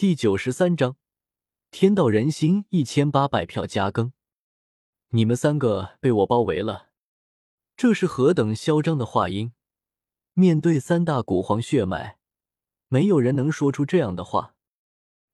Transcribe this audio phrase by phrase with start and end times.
[0.00, 0.96] 第九十三章，
[1.70, 4.14] 天道人心一千八百票加更。
[5.10, 6.88] 你们三个被我包围了，
[7.76, 9.52] 这是何等嚣张的话音！
[10.32, 12.16] 面对三大古皇血脉，
[12.88, 14.54] 没有人能说出这样的话。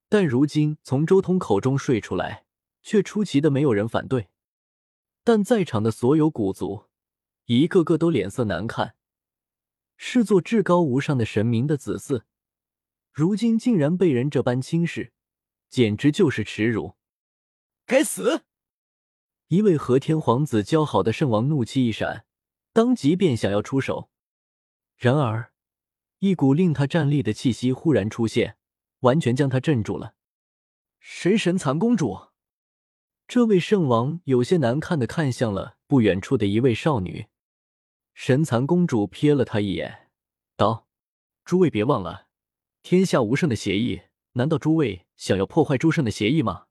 [0.09, 2.43] 但如今从周通口中说出来，
[2.83, 4.27] 却出奇的没有人反对。
[5.23, 6.87] 但在场的所有古族，
[7.45, 8.97] 一个个都脸色难看。
[9.95, 12.23] 视作至高无上的神明的子嗣。
[13.17, 15.11] 如今竟然被人这般轻视，
[15.69, 16.97] 简直就是耻辱！
[17.87, 18.43] 该死！
[19.47, 22.27] 一位和天皇子交好的圣王怒气一闪，
[22.73, 24.11] 当即便想要出手。
[24.97, 25.51] 然而，
[26.19, 28.57] 一股令他站立的气息忽然出现，
[28.99, 30.13] 完全将他镇住了。
[30.99, 32.27] 神神蚕公主，
[33.27, 37.25] 这位圣王有些难看的看向了不远处的一位少女。
[38.13, 40.11] 神蚕公主瞥了他一眼，
[40.55, 40.87] 道
[41.43, 42.25] ：“诸位别忘了。”
[42.89, 44.03] 天下无圣的协议，
[44.35, 46.67] 难道诸位想要破坏诸圣的协议吗？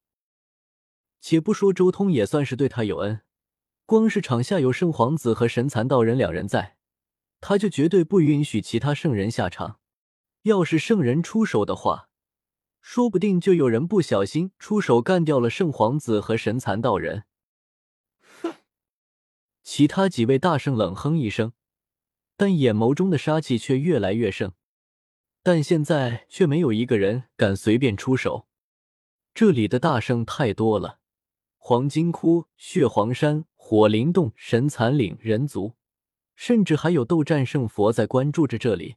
[1.21, 3.21] 且不说周通也算是对他有恩，
[3.85, 6.79] 光是场下有圣皇子和神蚕道人两人在，
[7.43, 9.79] 他就绝对不允许其他圣人下场。
[10.45, 12.09] 要是圣人出手的话，
[12.81, 17.25] 说不定就有人不小心出手干掉了圣皇子和神蚕道人。
[18.41, 18.55] 哼！
[19.63, 21.53] 其他几位大圣冷哼一声，
[22.39, 24.55] 但眼眸中的杀气却越来越盛。
[25.47, 28.49] 但现在却没有一个人敢随便出手。
[29.33, 30.99] 这里的大圣太多了，
[31.57, 35.75] 黄金窟、血皇山、火灵洞、神残岭、人族，
[36.35, 38.97] 甚至还有斗战胜佛在关注着这里。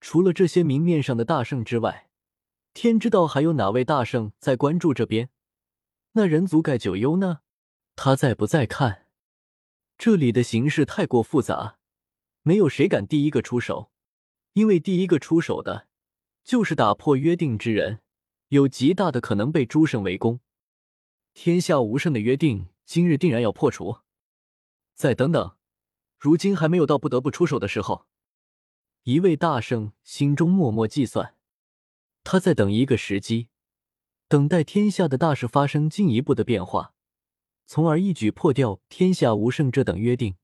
[0.00, 2.08] 除了这些明面上的大圣之外，
[2.72, 5.28] 天知道还有哪位大圣在关注这边？
[6.12, 7.40] 那人族盖九幽呢？
[7.96, 9.08] 他在不在看？
[9.98, 11.76] 这里的形势太过复杂，
[12.40, 13.91] 没有谁敢第一个出手。
[14.54, 15.88] 因为第一个出手的，
[16.44, 18.00] 就是打破约定之人，
[18.48, 20.40] 有极大的可能被诸圣围攻。
[21.32, 24.00] 天下无圣的约定，今日定然要破除。
[24.94, 25.56] 再等等，
[26.18, 28.06] 如今还没有到不得不出手的时候。
[29.04, 31.34] 一位大圣心中默默计算，
[32.22, 33.48] 他在等一个时机，
[34.28, 36.94] 等待天下的大事发生进一步的变化，
[37.64, 40.36] 从而一举破掉天下无圣这等约定。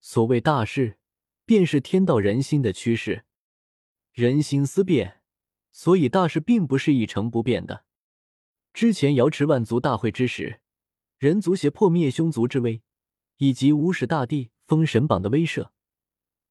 [0.00, 0.94] 所谓大事。
[1.48, 3.24] 便是天道人心的趋势，
[4.18, 5.20] 人心思变，
[5.70, 7.84] 所以大事并不是一成不变的。
[8.72, 10.60] 之前瑶池万族大会之时，
[11.18, 12.82] 人族胁迫灭凶族之威，
[13.36, 15.70] 以及无始大帝封神榜的威慑，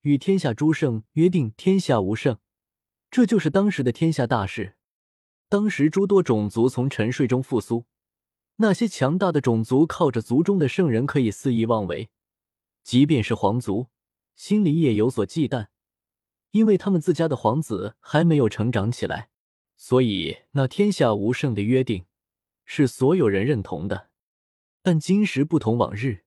[0.03, 2.39] 与天下诸圣约定天下无圣，
[3.11, 4.77] 这就是当时的天下大事。
[5.49, 7.85] 当时诸多种族从沉睡中复苏，
[8.55, 12.09] 那些强大的种族靠着族中的圣人可以肆意妄为，
[12.81, 13.87] 即便是皇族。
[14.37, 15.67] 心里也有所忌惮，
[16.51, 19.29] 因为他们自家的皇子还没有成长起来，
[19.75, 22.05] 所以那天下无圣的约定
[22.65, 24.09] 是所有人认同的。
[24.81, 26.23] 但今时不同往日，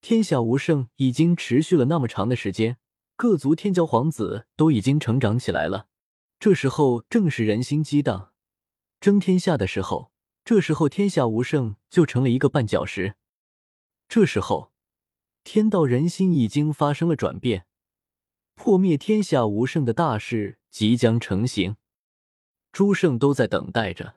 [0.00, 2.78] 天下无圣已经持续了那么长的时间，
[3.16, 5.86] 各族天骄皇子都已经成长起来了。
[6.38, 8.32] 这时候正是人心激荡、
[9.00, 10.12] 争天下的时候，
[10.44, 13.14] 这时候天下无圣就成了一个绊脚石。
[14.08, 14.72] 这时候。
[15.44, 17.66] 天道人心已经发生了转变，
[18.54, 21.76] 破灭天下无圣的大事即将成型，
[22.70, 24.16] 诸圣都在等待着。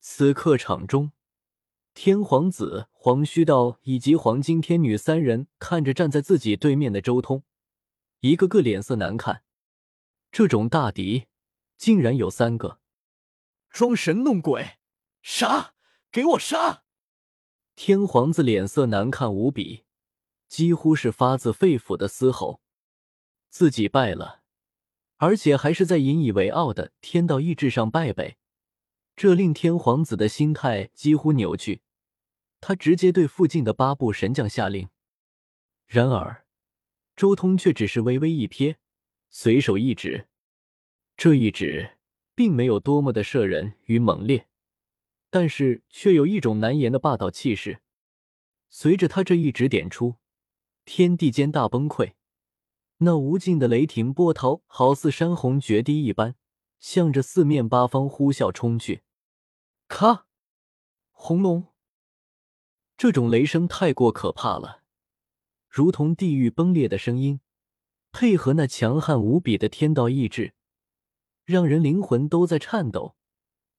[0.00, 1.12] 此刻场中，
[1.94, 7.42] 天皇子、黄须道以及黄金天女三人看着站在自己对面的周通，
[8.20, 9.42] 一个个脸色难看。
[10.30, 11.26] 这种大敌
[11.78, 12.80] 竟然有三个，
[13.70, 14.78] 装神弄鬼，
[15.22, 15.74] 杀！
[16.12, 16.82] 给我杀！
[17.74, 19.84] 天皇子脸色难看无比。
[20.48, 22.60] 几乎是发自肺腑的嘶吼，
[23.48, 24.42] 自己败了，
[25.16, 28.36] 而且还是在引以为傲的天道意志上败北，
[29.14, 31.82] 这令天皇子的心态几乎扭曲。
[32.60, 34.88] 他直接对附近的八部神将下令。
[35.86, 36.44] 然而，
[37.14, 38.76] 周通却只是微微一瞥，
[39.30, 40.28] 随手一指，
[41.16, 41.96] 这一指
[42.34, 44.48] 并没有多么的摄人与猛烈，
[45.30, 47.80] 但是却有一种难言的霸道气势。
[48.68, 50.16] 随着他这一指点出。
[50.88, 52.12] 天地间大崩溃，
[52.98, 56.34] 那无尽的雷霆波涛好似山洪决堤一般，
[56.78, 59.02] 向着四面八方呼啸冲去。
[59.88, 60.26] 咔！
[61.10, 61.66] 轰隆！
[62.96, 64.82] 这种雷声太过可怕了，
[65.68, 67.40] 如同地狱崩裂的声音，
[68.12, 70.54] 配合那强悍无比的天道意志，
[71.44, 73.16] 让人灵魂都在颤抖。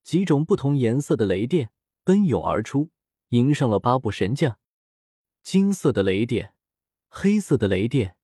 [0.03, 1.71] 几种不同颜色的雷电
[2.03, 2.91] 奔涌而出，
[3.29, 4.59] 迎上了八部神将。
[5.41, 6.53] 金色的雷电。
[7.09, 8.16] 黑色的雷电，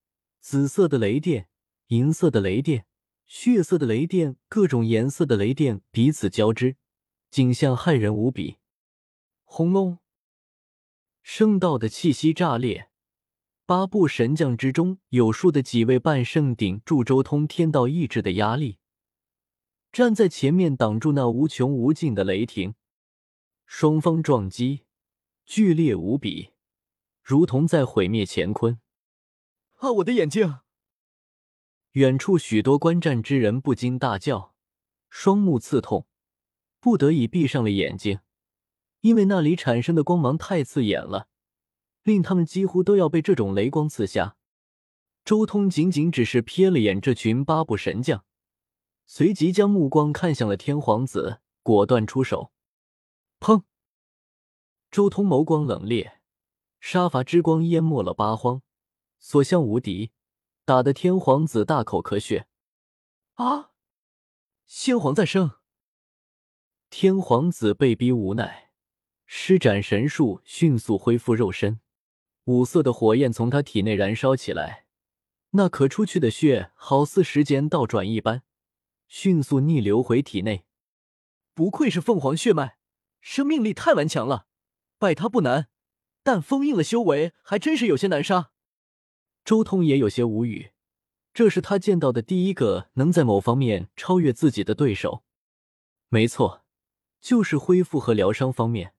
[0.44, 1.48] 紫色的雷电，
[1.88, 2.86] 银色的雷电，
[3.26, 6.76] 血色的雷电，各种颜色的雷电彼此交织，
[7.32, 8.58] 景象骇人无比。
[9.46, 10.00] 轰隆！
[11.22, 12.90] 圣道的气息炸裂，
[13.66, 18.80] 八部神将之中有数的几位半圣顶住周通天道意志的压力，
[19.94, 22.76] 站在前面挡住那无穷无尽的雷霆。
[23.66, 24.82] 双方撞击
[25.46, 26.50] 剧烈无比，
[27.24, 28.78] 如同在毁灭乾坤。
[29.84, 29.92] 啊！
[29.92, 30.60] 我的眼睛！
[31.92, 34.54] 远处许多观战之人不禁大叫，
[35.10, 36.08] 双目刺痛，
[36.80, 38.22] 不得已闭上了眼睛。
[39.02, 41.28] 因为那里产生的光芒太刺眼了，
[42.04, 44.38] 令他们几乎都要被这种雷光刺瞎。
[45.26, 48.24] 周通仅仅只是瞥了眼这群八部神将，
[49.06, 52.54] 随即将目光看向了天皇子，果断出手。
[53.42, 53.64] 砰！
[54.90, 56.14] 周通眸光冷冽，
[56.80, 58.62] 杀伐之光淹没了八荒，
[59.24, 60.12] 所向无敌，
[60.66, 62.46] 打得天皇子大口咳血。
[63.36, 63.72] 啊！
[64.66, 65.60] 先皇再生！
[66.90, 68.72] 天皇子被逼无奈。
[69.26, 71.80] 施展神术，迅速恢复肉身。
[72.44, 74.88] 五色的火焰从他体内燃烧起来，
[75.52, 78.44] 那咳出去的血好似时间倒转一般，
[79.08, 80.66] 迅速逆流回体内。
[81.54, 82.78] 不愧是凤凰血脉，
[83.22, 84.48] 生命力太顽强了，
[84.98, 85.70] 败他不难，
[86.22, 88.52] 但封印了修为还真是有些难杀。
[89.44, 90.72] 周通也有些无语，
[91.34, 95.24] 这是他见到的第一个能在某方面超越自己的对手。
[96.10, 96.64] 没错，
[97.20, 98.94] 就是恢复和疗伤方面。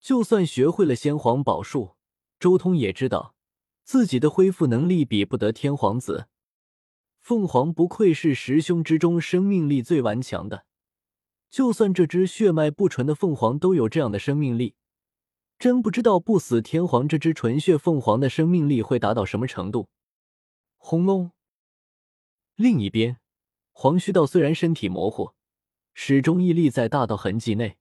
[0.00, 1.96] 就算学会了先皇宝术，
[2.38, 3.34] 周通也知道
[3.82, 6.28] 自己的恢复能力比不得天皇子。
[7.20, 10.66] 凤凰不愧是十兄之中生命力最顽强的，
[11.50, 14.76] 就算这只血脉不纯的凤凰都有这样的生命力，
[15.58, 19.88] 真不知道不死天皇这只纯血凤凰的生命力会达到什么程度。
[20.76, 21.32] 轰隆！
[22.56, 23.18] 另一边，
[23.72, 25.32] 黄须道虽然身体模糊，
[25.94, 27.78] 始终屹立在大道痕迹内。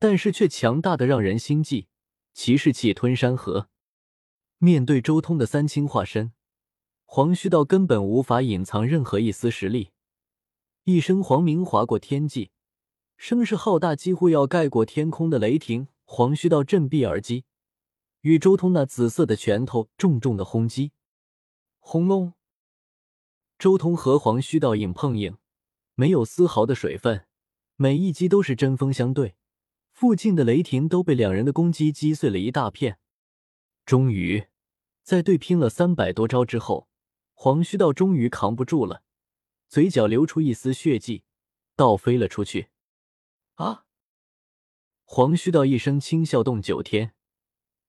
[0.00, 1.88] 但是却强大的让人心悸，
[2.32, 3.68] 其势气吞山河。
[4.58, 6.32] 面对周通的三清化身，
[7.04, 9.90] 黄须道根本无法隐藏任何一丝实力。
[10.84, 12.52] 一声黄鸣划过天际，
[13.16, 15.88] 声势浩大，几乎要盖过天空的雷霆。
[16.10, 17.44] 黄须道振臂而击，
[18.22, 20.92] 与周通那紫色的拳头重重的轰击。
[21.78, 22.32] 轰隆！
[23.58, 25.36] 周通和黄须道硬碰硬，
[25.94, 27.26] 没有丝毫的水分，
[27.76, 29.36] 每一击都是针锋相对。
[29.92, 32.98] 附近的雷霆都被两人的攻击击碎了一大片。
[33.84, 34.46] 终于，
[35.02, 36.88] 在对拼了三百多招之后，
[37.34, 39.02] 黄须道终于扛不住了，
[39.68, 41.24] 嘴角流出一丝血迹，
[41.76, 42.70] 倒飞了出去。
[43.56, 43.84] 啊！
[45.10, 47.14] 黄须道一声轻笑动九天，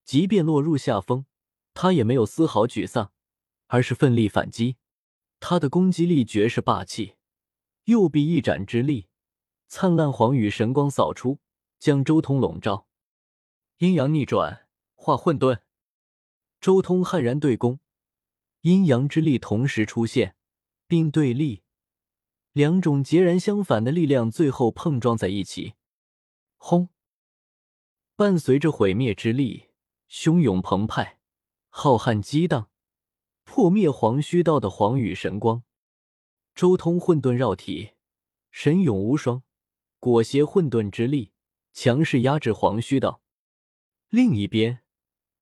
[0.06, 1.26] 即便落入下风，
[1.74, 3.12] 他也没有丝毫沮丧，
[3.68, 4.78] 而是奋力反击。
[5.42, 7.16] 他的攻击力绝世霸气，
[7.84, 9.10] 右臂一展之力，
[9.68, 11.40] 灿烂黄羽神光扫出。
[11.78, 12.88] 将周通笼罩，
[13.80, 15.60] 阴阳逆转，化混沌。
[16.62, 17.82] 周通悍然对攻，
[18.62, 20.36] 阴阳之力同时出现，
[20.88, 21.64] 并对立，
[22.54, 25.74] 两种截然相反的力量最后碰撞在一起。
[26.58, 26.90] 轰！
[28.20, 29.70] 伴随着毁灭之力
[30.10, 31.22] 汹涌澎湃，
[31.70, 32.70] 浩瀚激荡，
[33.46, 35.64] 破灭黄须道的黄羽神光。
[36.54, 37.92] 周通混沌绕体，
[38.52, 39.44] 神勇无双，
[40.00, 41.32] 裹挟混沌之力。
[41.72, 43.22] 强势压制黄须道。
[44.10, 44.82] 另一边，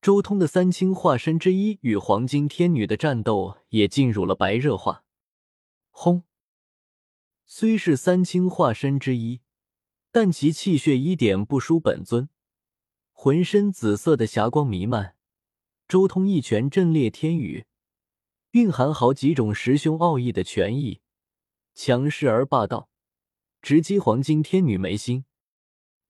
[0.00, 5.02] 周通的三清化身之一与黄金天女的战斗也进入了白热化。
[5.90, 6.22] 轰！
[7.44, 9.40] 虽是三清化身之一，
[10.12, 12.28] 但其气血一点不输本尊，
[13.20, 15.16] 浑身紫色的霞光弥漫。
[15.88, 17.66] 周通一拳震裂天宇，
[18.52, 21.00] 蕴含好几种师兄奥义的拳意，
[21.74, 22.88] 强势而霸道，
[23.60, 25.24] 直击黄金天女眉心。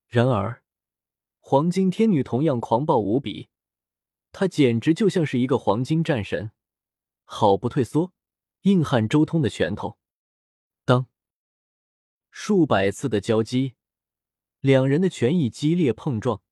[0.06, 0.62] 然而，
[1.40, 3.48] 黄金天女同样狂暴无比，
[4.30, 6.50] 她简直就像是一个黄金战神，
[7.24, 8.12] 毫不退缩，
[8.64, 9.96] 硬汉周通的拳头。
[10.84, 11.06] 当，
[12.30, 13.76] 数百次的交击，
[14.60, 16.42] 两人的拳意激烈碰撞，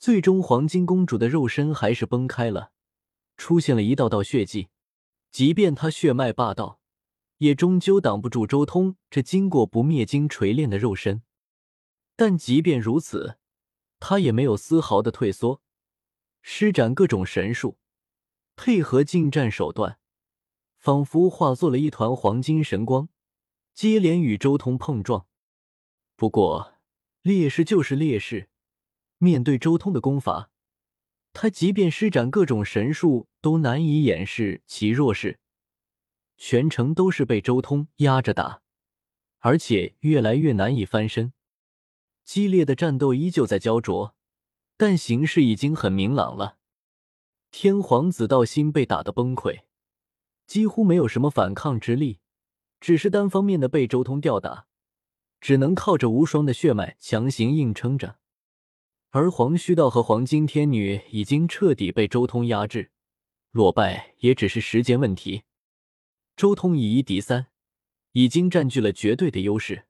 [0.00, 2.72] 最终黄金公主的肉身还是崩开了，
[3.36, 4.70] 出现了一道道血迹。
[5.30, 6.80] 即便她血脉霸道，
[7.36, 11.22] 也终究挡不住周通这经过不灭金锤炼的肉身。
[12.16, 13.36] 但即便如此，
[13.98, 15.60] 他也没有丝毫的退缩，
[16.40, 17.76] 施展各种神术，
[18.56, 19.98] 配合近战手段，
[20.78, 23.10] 仿佛化作了一团黄金神光，
[23.74, 25.26] 接连与周通碰撞。
[26.16, 26.74] 不过，
[27.22, 28.49] 劣势就是劣势，
[29.22, 30.48] 面对周通的攻法，
[31.34, 35.38] 他即便施展各种神术，都难以掩饰其弱势。
[36.38, 38.62] 全程都是被周通压着打，
[39.40, 41.34] 而且越来越难以翻身。
[42.24, 44.14] 激烈的战斗依旧在焦灼，
[44.78, 46.56] 但形势已经很明朗了。
[47.50, 49.64] 天皇子道心被打得崩溃，
[50.46, 52.20] 几乎没有什么反抗之力，
[52.80, 54.66] 只是单方面的被周通吊打，
[55.42, 58.19] 只能靠着无双的血脉强行硬撑着。
[59.12, 62.92] 而黄须道和黄金天女已经彻底被周通压制，
[63.50, 65.42] 落败也只是时间问题。
[66.36, 67.48] 周通以一敌三，
[68.12, 69.86] 已经占据了绝对的优势。